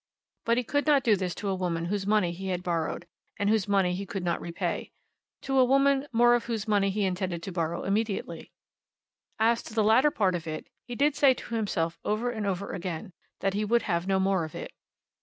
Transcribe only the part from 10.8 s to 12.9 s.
he did say to himself over and over